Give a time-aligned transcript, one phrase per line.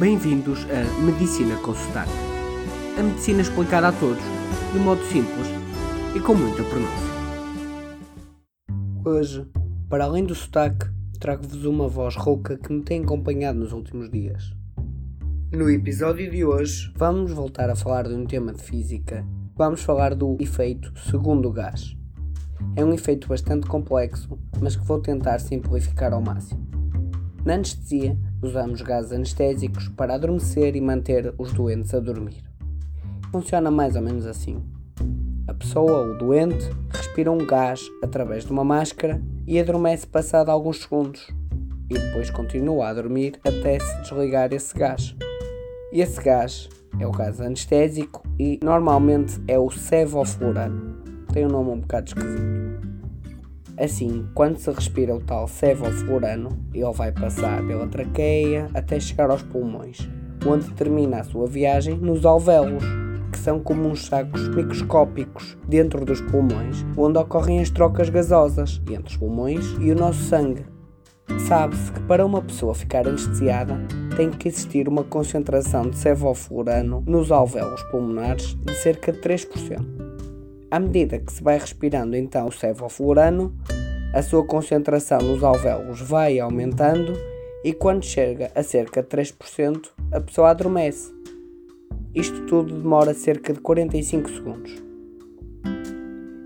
[0.00, 2.10] Bem-vindos a Medicina com Sotaque.
[2.98, 4.24] A medicina explicada a todos,
[4.72, 5.46] de modo simples
[6.16, 7.10] e com muita pronúncia.
[9.04, 9.46] Hoje,
[9.90, 10.86] para além do sotaque,
[11.18, 14.54] trago-vos uma voz rouca que me tem acompanhado nos últimos dias.
[15.52, 19.22] No episódio de hoje, vamos voltar a falar de um tema de física.
[19.54, 21.94] Vamos falar do efeito segundo gás.
[22.74, 26.79] É um efeito bastante complexo, mas que vou tentar simplificar ao máximo.
[27.44, 32.44] Na anestesia, usamos gases anestésicos para adormecer e manter os doentes a dormir.
[33.32, 34.62] Funciona mais ou menos assim.
[35.48, 40.82] A pessoa, o doente, respira um gás através de uma máscara e adormece passado alguns
[40.82, 41.28] segundos,
[41.88, 45.16] e depois continua a dormir até se desligar esse gás.
[45.92, 46.68] Esse gás
[47.00, 51.00] é o gás anestésico e normalmente é o sevoflurano.
[51.32, 52.89] Tem um nome um bocado esquisito.
[53.80, 59.42] Assim, quando se respira o tal sevoflurano, ele vai passar pela traqueia até chegar aos
[59.42, 60.06] pulmões,
[60.46, 62.84] onde termina a sua viagem nos alvéolos,
[63.32, 69.12] que são como uns sacos microscópicos dentro dos pulmões, onde ocorrem as trocas gasosas entre
[69.12, 70.66] os pulmões e o nosso sangue.
[71.48, 73.78] Sabe-se que para uma pessoa ficar anestesiada
[74.14, 79.99] tem que existir uma concentração de sevoflurano nos alvéolos pulmonares de cerca de 3%.
[80.70, 83.52] À medida que se vai respirando então o sevoflurano,
[84.14, 87.12] a sua concentração nos alvéolos vai aumentando
[87.64, 91.12] e quando chega a cerca de 3%, a pessoa adormece.
[92.14, 94.72] Isto tudo demora cerca de 45 segundos.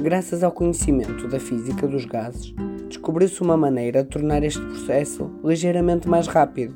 [0.00, 2.54] Graças ao conhecimento da física dos gases,
[2.88, 6.74] descobriu-se uma maneira de tornar este processo ligeiramente mais rápido.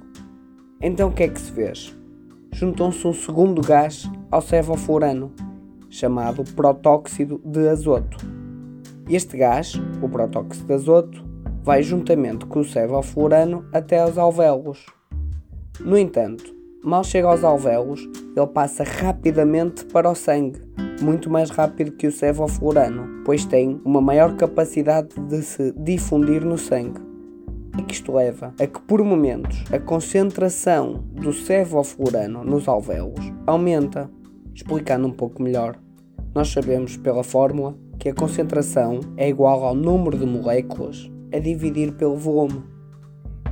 [0.79, 1.97] Então o que é que se fez?
[2.53, 5.33] Juntou-se um segundo gás ao sevoflurano
[5.91, 8.17] chamado protóxido de azoto.
[9.09, 11.25] Este gás, o protóxido de azoto,
[11.63, 14.87] vai juntamente com o sevoflurano até aos alvéolos.
[15.81, 20.63] No entanto, mal chega aos alvéolos, ele passa rapidamente para o sangue,
[21.03, 26.57] muito mais rápido que o sevoflurano, pois tem uma maior capacidade de se difundir no
[26.57, 27.01] sangue.
[27.79, 34.11] E que isto leva a que, por momentos, a concentração do sevoflurano nos alvéolos aumenta.
[34.53, 35.79] Explicando um pouco melhor,
[36.35, 41.93] nós sabemos pela fórmula que a concentração é igual ao número de moléculas a dividir
[41.93, 42.63] pelo volume.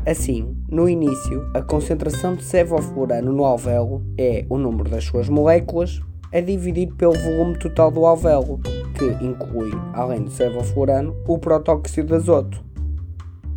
[0.06, 6.00] Assim, no início, a concentração de sevoflurano no alvéolo é o número das suas moléculas
[6.32, 8.60] a dividir pelo volume total do alvéolo,
[8.96, 12.64] que inclui, além do sevoflurano, o protóxido de azoto.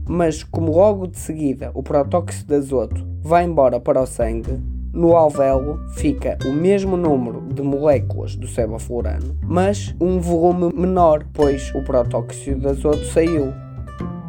[0.07, 4.59] Mas, como logo de seguida o protóxido de azoto vai embora para o sangue,
[4.93, 11.73] no alvéolo fica o mesmo número de moléculas do sevoflurano, mas um volume menor, pois
[11.73, 13.53] o protóxido de azoto saiu.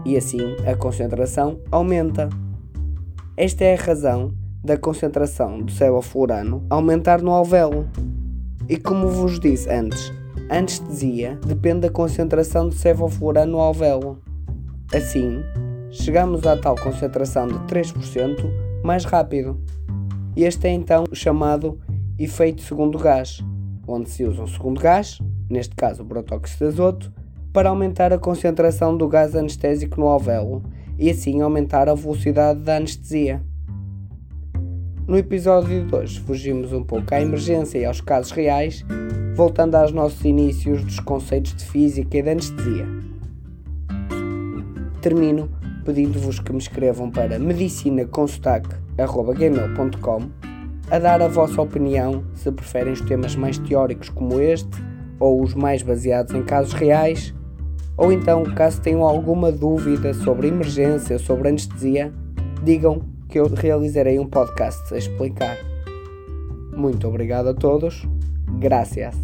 [0.04, 2.28] E assim a concentração aumenta.
[3.36, 7.88] Esta é a razão da concentração do sevoflurano aumentar no alvéolo.
[8.68, 10.12] E como vos disse antes,
[10.48, 14.18] a anestesia depende da concentração de sevoflurano no alvéolo.
[14.94, 15.42] Assim,
[15.90, 19.58] chegamos à tal concentração de 3% mais rápido.
[20.36, 21.78] Este é então o chamado
[22.18, 23.44] efeito segundo gás,
[23.86, 25.18] onde se usa um segundo gás,
[25.50, 27.12] neste caso o protóxido de azoto,
[27.52, 30.62] para aumentar a concentração do gás anestésico no alvéolo
[30.98, 33.42] e assim aumentar a velocidade da anestesia.
[35.06, 38.82] No episódio de hoje fugimos um pouco à emergência e aos casos reais,
[39.34, 42.86] voltando aos nossos inícios dos conceitos de física e de anestesia.
[45.02, 45.50] Termino
[45.84, 50.30] pedindo-vos que me escrevam para medicinaconsotaque.gmail.com
[50.90, 54.82] a dar a vossa opinião se preferem os temas mais teóricos como este
[55.18, 57.34] ou os mais baseados em casos reais
[57.96, 62.12] ou então caso tenham alguma dúvida sobre emergência, sobre anestesia,
[62.62, 65.56] digam que eu realizarei um podcast a explicar.
[66.76, 68.06] Muito obrigado a todos.
[68.58, 69.14] Gracias.